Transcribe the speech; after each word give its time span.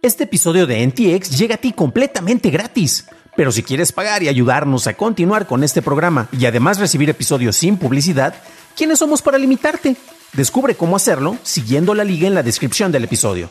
Este 0.00 0.24
episodio 0.24 0.68
de 0.68 0.86
NTX 0.86 1.36
llega 1.36 1.56
a 1.56 1.58
ti 1.58 1.72
completamente 1.72 2.50
gratis. 2.50 3.06
Pero 3.36 3.50
si 3.50 3.64
quieres 3.64 3.90
pagar 3.90 4.22
y 4.22 4.28
ayudarnos 4.28 4.86
a 4.86 4.94
continuar 4.94 5.48
con 5.48 5.64
este 5.64 5.82
programa 5.82 6.28
y 6.30 6.46
además 6.46 6.78
recibir 6.78 7.10
episodios 7.10 7.56
sin 7.56 7.76
publicidad, 7.76 8.34
¿quiénes 8.76 9.00
somos 9.00 9.22
para 9.22 9.38
limitarte? 9.38 9.96
Descubre 10.34 10.76
cómo 10.76 10.94
hacerlo 10.94 11.36
siguiendo 11.42 11.94
la 11.94 12.04
liga 12.04 12.28
en 12.28 12.34
la 12.34 12.44
descripción 12.44 12.92
del 12.92 13.04
episodio. 13.04 13.50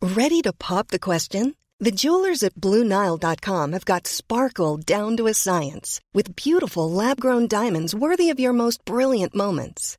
Ready 0.00 0.40
to 0.42 0.52
pop 0.52 0.88
the 0.88 1.00
question? 1.00 1.56
The 1.80 1.90
jewelers 1.90 2.44
at 2.44 2.54
BlueNile.com 2.54 3.72
have 3.72 3.84
got 3.84 4.06
sparkle 4.06 4.76
down 4.78 5.16
to 5.16 5.26
a 5.26 5.34
science 5.34 6.00
with 6.14 6.36
beautiful 6.36 6.88
lab-grown 6.88 7.48
diamonds 7.48 7.92
worthy 7.92 8.30
of 8.30 8.38
your 8.38 8.52
most 8.52 8.84
brilliant 8.84 9.34
moments. 9.34 9.98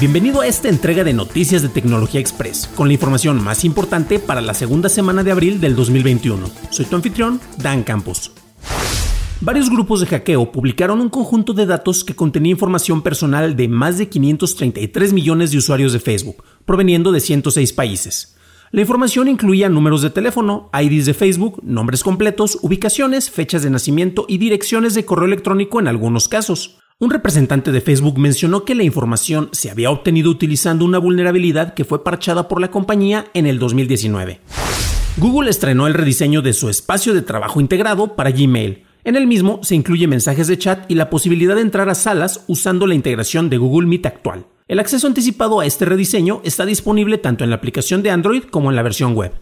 Bienvenido 0.00 0.40
a 0.40 0.46
esta 0.48 0.68
entrega 0.68 1.04
de 1.04 1.12
Noticias 1.12 1.62
de 1.62 1.68
Tecnología 1.68 2.20
Express, 2.20 2.68
con 2.74 2.88
la 2.88 2.94
información 2.94 3.42
más 3.42 3.64
importante 3.64 4.18
para 4.18 4.40
la 4.40 4.52
segunda 4.52 4.88
semana 4.88 5.22
de 5.22 5.30
abril 5.30 5.60
del 5.60 5.76
2021. 5.76 6.50
Soy 6.70 6.84
tu 6.84 6.96
anfitrión, 6.96 7.40
Dan 7.58 7.84
Campos. 7.84 8.32
Varios 9.40 9.70
grupos 9.70 10.00
de 10.00 10.06
hackeo 10.06 10.50
publicaron 10.50 11.00
un 11.00 11.10
conjunto 11.10 11.52
de 11.52 11.64
datos 11.64 12.02
que 12.02 12.16
contenía 12.16 12.50
información 12.50 13.02
personal 13.02 13.54
de 13.54 13.68
más 13.68 13.96
de 13.96 14.08
533 14.08 15.12
millones 15.12 15.52
de 15.52 15.58
usuarios 15.58 15.92
de 15.92 16.00
Facebook, 16.00 16.42
proveniendo 16.64 17.12
de 17.12 17.20
106 17.20 17.72
países. 17.72 18.36
La 18.72 18.80
información 18.80 19.28
incluía 19.28 19.68
números 19.68 20.02
de 20.02 20.10
teléfono, 20.10 20.70
IDs 20.74 21.06
de 21.06 21.14
Facebook, 21.14 21.60
nombres 21.62 22.02
completos, 22.02 22.58
ubicaciones, 22.62 23.30
fechas 23.30 23.62
de 23.62 23.70
nacimiento 23.70 24.26
y 24.28 24.38
direcciones 24.38 24.94
de 24.94 25.04
correo 25.04 25.26
electrónico 25.26 25.78
en 25.78 25.86
algunos 25.86 26.26
casos. 26.26 26.80
Un 27.04 27.10
representante 27.10 27.70
de 27.70 27.82
Facebook 27.82 28.18
mencionó 28.18 28.64
que 28.64 28.74
la 28.74 28.82
información 28.82 29.50
se 29.52 29.70
había 29.70 29.90
obtenido 29.90 30.30
utilizando 30.30 30.86
una 30.86 30.96
vulnerabilidad 30.96 31.74
que 31.74 31.84
fue 31.84 32.02
parchada 32.02 32.48
por 32.48 32.62
la 32.62 32.70
compañía 32.70 33.26
en 33.34 33.44
el 33.44 33.58
2019. 33.58 34.40
Google 35.18 35.50
estrenó 35.50 35.86
el 35.86 35.92
rediseño 35.92 36.40
de 36.40 36.54
su 36.54 36.70
espacio 36.70 37.12
de 37.12 37.20
trabajo 37.20 37.60
integrado 37.60 38.16
para 38.16 38.30
Gmail. 38.30 38.84
En 39.04 39.16
el 39.16 39.26
mismo 39.26 39.60
se 39.62 39.74
incluye 39.74 40.06
mensajes 40.06 40.46
de 40.46 40.56
chat 40.56 40.90
y 40.90 40.94
la 40.94 41.10
posibilidad 41.10 41.56
de 41.56 41.60
entrar 41.60 41.90
a 41.90 41.94
salas 41.94 42.42
usando 42.46 42.86
la 42.86 42.94
integración 42.94 43.50
de 43.50 43.58
Google 43.58 43.86
Meet 43.86 44.06
actual. 44.06 44.46
El 44.66 44.78
acceso 44.78 45.06
anticipado 45.06 45.60
a 45.60 45.66
este 45.66 45.84
rediseño 45.84 46.40
está 46.42 46.64
disponible 46.64 47.18
tanto 47.18 47.44
en 47.44 47.50
la 47.50 47.56
aplicación 47.56 48.02
de 48.02 48.12
Android 48.12 48.44
como 48.44 48.70
en 48.70 48.76
la 48.76 48.82
versión 48.82 49.14
web. 49.14 49.32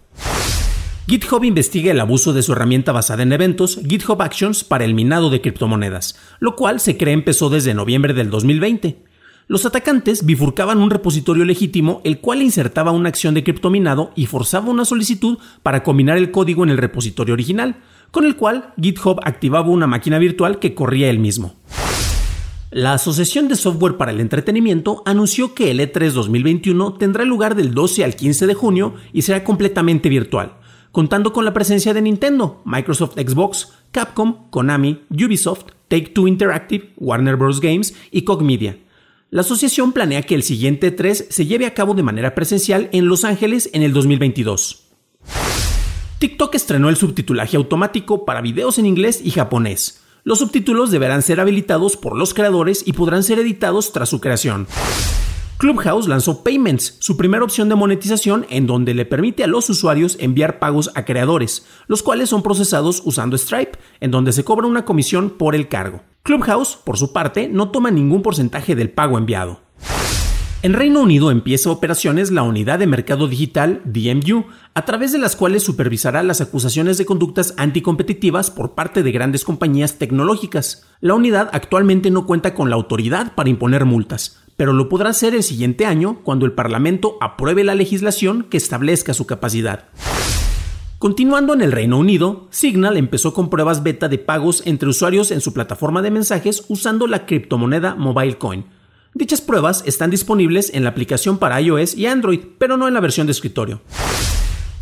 GitHub 1.08 1.42
investiga 1.42 1.91
el 1.91 2.00
abuso 2.00 2.33
de 2.33 2.42
su 2.42 2.53
herramienta 2.53 2.92
basada 2.92 3.25
en 3.25 3.33
eventos, 3.33 3.81
GitHub 3.84 4.22
Actions, 4.22 4.62
para 4.62 4.84
el 4.84 4.95
minado 4.95 5.31
de 5.31 5.41
criptomonedas, 5.41 6.17
lo 6.39 6.55
cual 6.55 6.78
se 6.78 6.97
cree 6.97 7.12
empezó 7.12 7.50
desde 7.50 7.75
noviembre 7.75 8.14
del 8.14 8.31
2020. 8.31 9.03
Los 9.48 9.67
atacantes 9.67 10.25
bifurcaban 10.25 10.78
un 10.78 10.91
repositorio 10.91 11.45
legítimo 11.45 12.00
el 12.05 12.20
cual 12.20 12.41
insertaba 12.41 12.92
una 12.92 13.08
acción 13.08 13.34
de 13.34 13.42
criptominado 13.42 14.12
y 14.14 14.27
forzaba 14.27 14.70
una 14.70 14.84
solicitud 14.84 15.39
para 15.64 15.83
combinar 15.83 16.19
el 16.19 16.30
código 16.30 16.62
en 16.62 16.70
el 16.70 16.78
repositorio 16.78 17.34
original, 17.34 17.77
con 18.12 18.25
el 18.25 18.36
cual 18.36 18.73
GitHub 18.80 19.19
activaba 19.25 19.69
una 19.69 19.89
máquina 19.89 20.20
virtual 20.20 20.61
que 20.61 20.75
corría 20.75 21.11
él 21.11 21.19
mismo. 21.19 21.56
La 22.70 22.95
Asociación 22.95 23.48
de 23.48 23.56
Software 23.56 23.97
para 23.97 24.12
el 24.12 24.20
Entretenimiento 24.20 25.03
anunció 25.05 25.52
que 25.52 25.73
el 25.73 25.80
E3 25.80 26.12
2021 26.12 26.95
tendrá 26.95 27.24
lugar 27.24 27.57
del 27.57 27.74
12 27.74 28.05
al 28.05 28.14
15 28.14 28.46
de 28.46 28.55
junio 28.55 28.95
y 29.12 29.23
será 29.23 29.42
completamente 29.42 30.08
virtual 30.08 30.61
contando 30.92 31.33
con 31.33 31.45
la 31.45 31.55
presencia 31.55 31.92
de 31.95 32.03
Nintendo, 32.03 32.63
Microsoft 32.64 33.14
Xbox, 33.14 33.73
Capcom, 33.91 34.51
Konami, 34.51 35.03
Ubisoft, 35.11 35.64
Take-Two 35.89 36.29
Interactive, 36.29 36.92
Warner 36.97 37.36
Bros. 37.36 37.61
Games 37.61 37.95
y 38.11 38.23
Koch 38.23 38.42
Media. 38.42 38.79
La 39.30 39.41
asociación 39.41 39.92
planea 39.92 40.23
que 40.23 40.35
el 40.35 40.42
siguiente 40.42 40.91
3 40.91 41.29
se 41.30 41.47
lleve 41.47 41.67
a 41.67 41.75
cabo 41.75 41.95
de 41.95 42.03
manera 42.03 42.35
presencial 42.35 42.91
en 42.92 43.08
Los 43.08 43.25
Ángeles 43.25 43.70
en 43.73 43.83
el 43.83 43.95
2022. 43.95 44.89
TikTok 46.19 46.55
estrenó 46.55 46.89
el 46.89 46.97
subtitulaje 46.97 47.57
automático 47.57 48.24
para 48.24 48.42
videos 48.42 48.79
en 48.79 48.86
inglés 48.86 49.20
y 49.24 49.30
japonés. 49.30 50.03
Los 50.23 50.39
subtítulos 50.39 50.91
deberán 50.91 51.23
ser 51.23 51.41
habilitados 51.41 51.97
por 51.97 52.17
los 52.17 52.33
creadores 52.33 52.85
y 52.86 52.92
podrán 52.92 53.24
ser 53.24 53.39
editados 53.41 53.92
tras 53.92 54.11
su 54.11 54.20
creación. 54.20 54.69
Clubhouse 55.62 56.08
lanzó 56.08 56.42
Payments, 56.42 56.96
su 56.98 57.17
primera 57.17 57.45
opción 57.45 57.68
de 57.68 57.77
monetización 57.77 58.46
en 58.50 58.67
donde 58.67 58.95
le 58.95 59.05
permite 59.05 59.45
a 59.45 59.46
los 59.46 59.70
usuarios 59.70 60.17
enviar 60.18 60.58
pagos 60.58 60.90
a 60.96 61.05
creadores, 61.05 61.64
los 61.86 62.02
cuales 62.02 62.30
son 62.30 62.42
procesados 62.42 63.00
usando 63.05 63.39
Stripe, 63.39 63.78
en 64.00 64.11
donde 64.11 64.33
se 64.33 64.42
cobra 64.42 64.67
una 64.67 64.84
comisión 64.84 65.30
por 65.30 65.55
el 65.55 65.68
cargo. 65.68 66.02
Clubhouse, 66.24 66.77
por 66.84 66.98
su 66.98 67.12
parte, 67.12 67.46
no 67.46 67.70
toma 67.70 67.92
ningún 67.92 68.23
porcentaje 68.23 68.74
del 68.74 68.90
pago 68.90 69.17
enviado. 69.17 69.61
En 70.64 70.74
Reino 70.74 71.00
Unido 71.00 71.33
empieza 71.33 71.70
operaciones 71.70 72.30
la 72.30 72.45
unidad 72.45 72.78
de 72.78 72.86
mercado 72.86 73.27
digital 73.27 73.83
DMU, 73.84 74.45
a 74.74 74.84
través 74.84 75.11
de 75.11 75.18
las 75.18 75.34
cuales 75.34 75.64
supervisará 75.64 76.23
las 76.23 76.40
acusaciones 76.40 76.98
de 76.98 77.05
conductas 77.05 77.52
anticompetitivas 77.56 78.52
por 78.52 78.77
parte 78.77 79.02
de 79.02 79.11
grandes 79.11 79.45
compañías 79.45 79.98
tecnológicas. 79.98 80.86
La 81.00 81.14
unidad 81.14 81.50
actualmente 81.52 82.12
no 82.12 82.27
cuenta 82.27 82.55
con 82.55 82.70
la 82.70 82.77
autoridad 82.77 83.34
para 83.34 83.50
imponer 83.50 83.84
multas, 83.86 84.40
pero 84.56 84.73
lo 84.73 84.89
podrá 84.89 85.11
hacer 85.11 85.34
el 85.34 85.42
siguiente 85.42 85.84
año 85.84 86.20
cuando 86.23 86.46
el 86.46 86.52
Parlamento 86.52 87.17
apruebe 87.20 87.64
la 87.64 87.74
legislación 87.74 88.44
que 88.44 88.58
establezca 88.58 89.14
su 89.14 89.27
capacidad. 89.27 89.86
Continuando 91.00 91.55
en 91.55 91.62
el 91.62 91.73
Reino 91.73 91.98
Unido, 91.98 92.46
Signal 92.50 92.96
empezó 92.98 93.34
con 93.34 93.50
pruebas 93.50 93.83
beta 93.83 94.08
de 94.08 94.18
pagos 94.18 94.62
entre 94.64 94.89
usuarios 94.89 95.33
en 95.33 95.40
su 95.40 95.52
plataforma 95.52 96.02
de 96.02 96.12
mensajes 96.12 96.64
usando 96.68 97.08
la 97.08 97.27
criptomoneda 97.27 97.96
MobileCoin. 97.96 98.67
Dichas 99.14 99.42
pruebas 99.42 99.83
están 99.86 100.11
disponibles 100.11 100.70
en 100.73 100.84
la 100.84 100.90
aplicación 100.90 101.36
para 101.36 101.61
iOS 101.61 101.95
y 101.96 102.06
Android, 102.06 102.40
pero 102.58 102.78
no 102.78 102.89
en 102.89 102.95
la 102.95 103.00
versión 103.00 103.27
de 103.27 103.33
escritorio. 103.33 103.83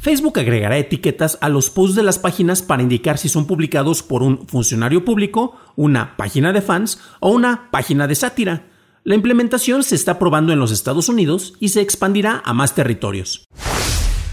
Facebook 0.00 0.38
agregará 0.38 0.78
etiquetas 0.78 1.36
a 1.41 1.48
los 1.48 1.68
posts 1.68 1.96
de 1.96 2.04
las 2.04 2.20
páginas 2.20 2.62
para 2.62 2.82
indicar 2.82 3.18
si 3.18 3.28
son 3.28 3.46
publicados 3.46 4.04
por 4.04 4.22
un 4.22 4.46
funcionario 4.46 5.04
público, 5.04 5.56
una 5.74 6.16
página 6.16 6.52
de 6.52 6.62
fans 6.62 7.00
o 7.18 7.30
una 7.30 7.70
página 7.72 8.06
de 8.06 8.14
sátira. 8.14 8.66
La 9.02 9.16
implementación 9.16 9.82
se 9.82 9.96
está 9.96 10.18
probando 10.18 10.52
en 10.52 10.60
los 10.60 10.70
Estados 10.70 11.08
Unidos 11.08 11.54
y 11.58 11.70
se 11.70 11.80
expandirá 11.80 12.41
a 12.44 12.54
más 12.54 12.74
territorios. 12.74 13.48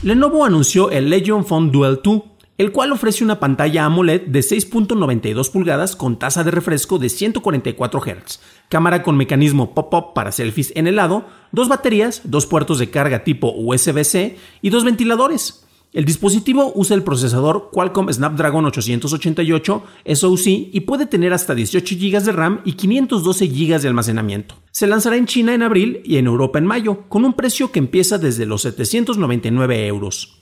Lenovo 0.04 0.46
anunció 0.46 0.92
el 0.92 1.10
Legion 1.10 1.44
Phone 1.44 1.72
Duel 1.72 2.00
2, 2.04 2.22
el 2.58 2.72
cual 2.72 2.92
ofrece 2.92 3.24
una 3.24 3.40
pantalla 3.40 3.86
AMOLED 3.86 4.28
de 4.28 4.40
6.92 4.40 5.52
pulgadas 5.52 5.96
con 5.96 6.18
tasa 6.18 6.44
de 6.44 6.52
refresco 6.52 6.98
de 6.98 7.10
144 7.10 8.02
Hz, 8.02 8.40
cámara 8.70 9.04
con 9.04 9.16
mecanismo 9.16 9.76
pop-up 9.76 10.14
para 10.14 10.32
selfies 10.32 10.74
en 10.76 10.88
el 10.88 10.96
lado, 10.96 11.26
dos 11.52 11.70
baterías, 11.70 12.22
dos 12.24 12.48
puertos 12.48 12.80
de 12.80 12.90
carga 12.90 13.24
tipo 13.24 13.54
USB-C 13.56 14.38
y 14.62 14.70
dos 14.70 14.84
ventiladores. 14.84 15.64
El 15.94 16.04
dispositivo 16.04 16.74
usa 16.76 16.96
el 16.96 17.04
procesador 17.04 17.70
Qualcomm 17.72 18.12
Snapdragon 18.12 18.66
888 18.66 19.84
SoC 20.14 20.48
y 20.48 20.82
puede 20.82 21.06
tener 21.06 21.32
hasta 21.32 21.56
18 21.56 21.96
GB 21.96 22.24
de 22.24 22.32
RAM 22.34 22.62
y 22.66 22.74
512 22.74 23.48
GB 23.48 23.80
de 23.80 23.88
almacenamiento. 23.88 24.56
Se 24.72 24.86
lanzará 24.86 25.16
en 25.16 25.28
China 25.28 25.54
en 25.54 25.64
abril 25.64 26.02
y 26.04 26.18
en 26.18 26.28
Europa 26.28 26.60
en 26.60 26.66
mayo, 26.66 27.06
con 27.08 27.24
un 27.24 27.34
precio 27.34 27.72
que 27.72 27.80
empieza 27.80 28.18
desde 28.18 28.46
los 28.46 28.64
799 28.64 29.88
euros. 29.88 30.37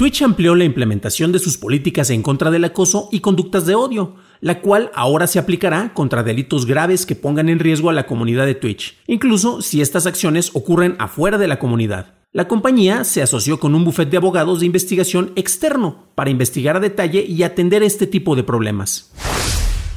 Twitch 0.00 0.22
amplió 0.22 0.54
la 0.54 0.64
implementación 0.64 1.30
de 1.30 1.38
sus 1.38 1.58
políticas 1.58 2.08
en 2.08 2.22
contra 2.22 2.50
del 2.50 2.64
acoso 2.64 3.10
y 3.12 3.20
conductas 3.20 3.66
de 3.66 3.74
odio, 3.74 4.14
la 4.40 4.62
cual 4.62 4.90
ahora 4.94 5.26
se 5.26 5.38
aplicará 5.38 5.92
contra 5.92 6.22
delitos 6.22 6.64
graves 6.64 7.04
que 7.04 7.14
pongan 7.14 7.50
en 7.50 7.58
riesgo 7.58 7.90
a 7.90 7.92
la 7.92 8.06
comunidad 8.06 8.46
de 8.46 8.54
Twitch, 8.54 8.96
incluso 9.06 9.60
si 9.60 9.82
estas 9.82 10.06
acciones 10.06 10.52
ocurren 10.54 10.96
afuera 10.98 11.36
de 11.36 11.48
la 11.48 11.58
comunidad. 11.58 12.14
La 12.32 12.48
compañía 12.48 13.04
se 13.04 13.20
asoció 13.20 13.60
con 13.60 13.74
un 13.74 13.84
bufete 13.84 14.12
de 14.12 14.16
abogados 14.16 14.60
de 14.60 14.64
investigación 14.64 15.32
externo 15.36 16.06
para 16.14 16.30
investigar 16.30 16.76
a 16.76 16.80
detalle 16.80 17.22
y 17.22 17.42
atender 17.42 17.82
este 17.82 18.06
tipo 18.06 18.34
de 18.36 18.42
problemas. 18.42 19.12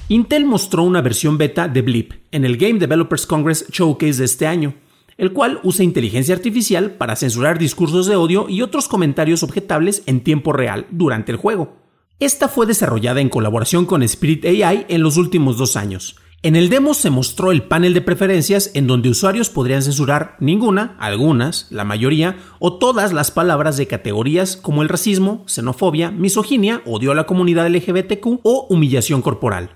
Intel 0.09 0.44
mostró 0.44 0.83
una 0.83 1.00
versión 1.00 1.38
beta 1.38 1.69
de 1.69 1.81
Blip 1.81 2.11
en 2.33 2.44
el 2.44 2.57
Game 2.57 2.77
Developers 2.77 3.25
Congress 3.25 3.67
Showcase 3.71 4.19
de 4.19 4.25
este 4.25 4.47
año, 4.47 4.73
el 5.18 5.33
cual 5.33 5.60
usa 5.63 5.83
inteligencia 5.83 6.36
artificial 6.36 6.92
para 6.92 7.15
censurar 7.15 7.60
discursos 7.60 8.07
de 8.07 8.15
odio 8.15 8.48
y 8.50 8.62
otros 8.62 8.88
comentarios 8.88 9.44
objetables 9.44 10.04
en 10.06 10.21
tiempo 10.21 10.54
real 10.54 10.88
durante 10.92 11.31
el 11.31 11.38
juego. 11.38 11.77
Esta 12.19 12.48
fue 12.48 12.65
desarrollada 12.65 13.21
en 13.21 13.30
colaboración 13.30 13.86
con 13.86 14.04
Spirit 14.04 14.45
AI 14.45 14.86
en 14.88 15.04
los 15.04 15.18
últimos 15.18 15.57
dos 15.57 15.75
años 15.75 16.15
En 16.42 16.56
el 16.56 16.69
demo 16.69 16.94
se 16.94 17.10
mostró 17.10 17.51
el 17.51 17.63
panel 17.63 17.94
de 17.94 18.01
preferencias 18.01 18.71
en 18.74 18.86
donde 18.86 19.10
usuarios 19.10 19.50
podrían 19.50 19.81
censurar 19.81 20.36
ninguna, 20.39 20.95
algunas, 21.00 21.68
la 21.71 21.86
mayoría 21.86 22.38
o 22.60 22.77
todas 22.77 23.13
las 23.13 23.31
palabras 23.31 23.77
de 23.77 23.88
categorías 23.88 24.57
como 24.57 24.81
el 24.81 24.89
racismo, 24.89 25.44
xenofobia, 25.48 26.12
misoginia, 26.12 26.81
odio 26.86 27.12
a 27.12 27.15
la 27.15 27.25
comunidad 27.25 27.69
LGBTQ 27.69 28.42
o 28.44 28.68
humillación 28.69 29.21
corporal. 29.21 29.71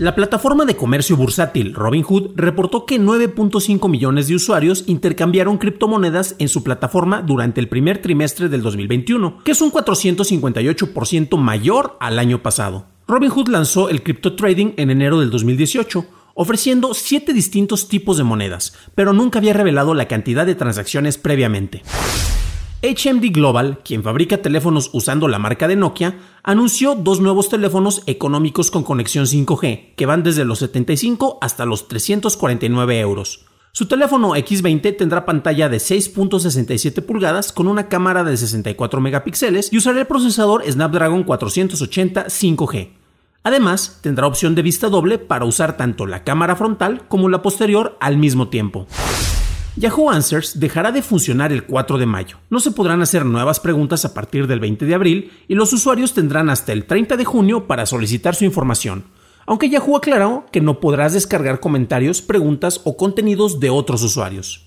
La 0.00 0.16
plataforma 0.16 0.64
de 0.64 0.74
comercio 0.74 1.16
bursátil 1.16 1.72
Robinhood 1.72 2.32
reportó 2.34 2.84
que 2.84 3.00
9.5 3.00 3.88
millones 3.88 4.26
de 4.26 4.34
usuarios 4.34 4.82
intercambiaron 4.88 5.56
criptomonedas 5.56 6.34
en 6.40 6.48
su 6.48 6.64
plataforma 6.64 7.22
durante 7.22 7.60
el 7.60 7.68
primer 7.68 8.02
trimestre 8.02 8.48
del 8.48 8.60
2021, 8.62 9.44
que 9.44 9.52
es 9.52 9.60
un 9.60 9.70
458% 9.70 11.36
mayor 11.36 11.96
al 12.00 12.18
año 12.18 12.42
pasado. 12.42 12.86
Robinhood 13.06 13.46
lanzó 13.46 13.88
el 13.88 14.02
crypto 14.02 14.34
trading 14.34 14.72
en 14.78 14.90
enero 14.90 15.20
del 15.20 15.30
2018, 15.30 16.04
ofreciendo 16.34 16.92
siete 16.92 17.32
distintos 17.32 17.86
tipos 17.86 18.16
de 18.16 18.24
monedas, 18.24 18.76
pero 18.96 19.12
nunca 19.12 19.38
había 19.38 19.52
revelado 19.52 19.94
la 19.94 20.08
cantidad 20.08 20.44
de 20.44 20.56
transacciones 20.56 21.18
previamente. 21.18 21.82
HMD 22.84 23.32
Global, 23.32 23.78
quien 23.82 24.02
fabrica 24.02 24.42
teléfonos 24.42 24.90
usando 24.92 25.26
la 25.26 25.38
marca 25.38 25.66
de 25.66 25.74
Nokia, 25.74 26.18
anunció 26.42 26.94
dos 26.94 27.18
nuevos 27.18 27.48
teléfonos 27.48 28.02
económicos 28.04 28.70
con 28.70 28.82
conexión 28.82 29.24
5G, 29.24 29.94
que 29.96 30.04
van 30.04 30.22
desde 30.22 30.44
los 30.44 30.58
75 30.58 31.38
hasta 31.40 31.64
los 31.64 31.88
349 31.88 33.00
euros. 33.00 33.46
Su 33.72 33.86
teléfono 33.86 34.34
X20 34.34 34.98
tendrá 34.98 35.24
pantalla 35.24 35.70
de 35.70 35.78
6.67 35.78 37.02
pulgadas 37.06 37.52
con 37.54 37.68
una 37.68 37.88
cámara 37.88 38.22
de 38.22 38.36
64 38.36 39.00
megapíxeles 39.00 39.72
y 39.72 39.78
usará 39.78 40.00
el 40.00 40.06
procesador 40.06 40.62
Snapdragon 40.70 41.24
480 41.24 42.26
5G. 42.26 42.90
Además, 43.44 44.00
tendrá 44.02 44.26
opción 44.26 44.54
de 44.54 44.60
vista 44.60 44.90
doble 44.90 45.16
para 45.18 45.46
usar 45.46 45.78
tanto 45.78 46.04
la 46.04 46.22
cámara 46.22 46.54
frontal 46.54 47.08
como 47.08 47.30
la 47.30 47.40
posterior 47.40 47.96
al 48.00 48.18
mismo 48.18 48.48
tiempo. 48.48 48.86
Yahoo 49.76 50.10
Answers 50.10 50.60
dejará 50.60 50.92
de 50.92 51.02
funcionar 51.02 51.52
el 51.52 51.64
4 51.64 51.98
de 51.98 52.06
mayo. 52.06 52.38
No 52.50 52.60
se 52.60 52.70
podrán 52.70 53.02
hacer 53.02 53.24
nuevas 53.24 53.60
preguntas 53.60 54.04
a 54.04 54.14
partir 54.14 54.46
del 54.46 54.60
20 54.60 54.86
de 54.86 54.94
abril 54.94 55.32
y 55.48 55.54
los 55.54 55.72
usuarios 55.72 56.14
tendrán 56.14 56.50
hasta 56.50 56.72
el 56.72 56.84
30 56.84 57.16
de 57.16 57.24
junio 57.24 57.66
para 57.66 57.86
solicitar 57.86 58.34
su 58.34 58.44
información 58.44 59.04
aunque 59.46 59.68
Yahoo 59.68 59.96
aclaró 59.96 60.46
que 60.50 60.60
no 60.60 60.80
podrás 60.80 61.12
descargar 61.12 61.60
comentarios, 61.60 62.22
preguntas 62.22 62.80
o 62.84 62.96
contenidos 62.96 63.60
de 63.60 63.70
otros 63.70 64.02
usuarios. 64.02 64.66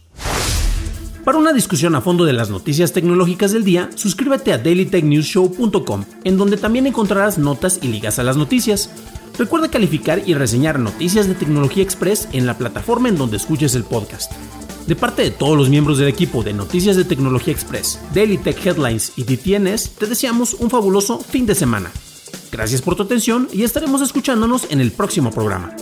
Para 1.24 1.40
una 1.40 1.52
discusión 1.52 1.94
a 1.96 2.02
fondo 2.02 2.24
de 2.24 2.32
las 2.32 2.50
noticias 2.50 2.94
tecnológicas 2.94 3.52
del 3.52 3.66
día, 3.66 3.90
suscríbete 3.96 4.54
a 4.54 4.58
dailytechnewsshow.com, 4.58 6.06
en 6.24 6.38
donde 6.38 6.56
también 6.56 6.88
encontrarás 6.88 7.38
notas 7.38 7.80
y 7.82 7.90
ligas 7.90 8.18
a 8.20 8.24
las 8.24 8.38
noticias. 8.38 8.90
Recuerda 9.38 9.70
calificar 9.70 10.22
y 10.26 10.36
reseñar 10.36 10.80
Noticias 10.80 11.28
de 11.28 11.36
Tecnología 11.36 11.84
Express 11.84 12.30
en 12.32 12.46
la 12.46 12.58
plataforma 12.58 13.10
en 13.10 13.18
donde 13.18 13.38
escuches 13.38 13.76
el 13.76 13.84
podcast. 13.84 14.32
De 14.88 14.96
parte 14.96 15.22
de 15.22 15.32
todos 15.32 15.58
los 15.58 15.70
miembros 15.70 15.98
del 15.98 16.08
equipo 16.08 16.44
de 16.44 16.54
Noticias 16.54 16.96
de 16.96 17.04
Tecnología 17.04 17.54
Express, 17.54 18.00
Daily 18.14 18.38
Tech 18.38 18.66
Headlines 18.66 19.12
y 19.18 19.24
DTNS, 19.24 19.90
te 19.96 20.06
deseamos 20.06 20.54
un 20.54 20.70
fabuloso 20.70 21.20
fin 21.20 21.46
de 21.46 21.56
semana. 21.56 21.92
Gracias 22.54 22.82
por 22.82 22.96
tu 22.96 23.04
atención 23.04 23.50
y 23.52 23.64
estaremos 23.64 24.02
escuchándonos 24.02 24.72
en 24.72 24.80
el 24.80 24.94
próximo 24.94 25.32
programa. 25.32 25.76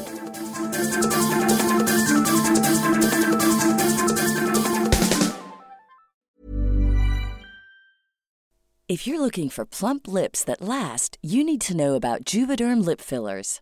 If 8.88 9.06
you're 9.06 9.19
looking 9.19 9.50
for 9.50 9.66
plump 9.66 10.08
lips 10.08 10.44
that 10.46 10.62
last, 10.62 11.19
you 11.22 11.44
need 11.44 11.62
to 11.62 11.75
know 11.75 11.94
about 11.94 12.24
Juvederm 12.24 12.84
lip 12.84 13.01
fillers. 13.01 13.62